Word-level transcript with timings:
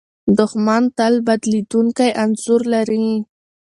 دښمن 0.37 0.83
تل 0.97 1.13
بدلېدونکی 1.27 2.09
انځور 2.23 2.61
لري. 2.73 3.07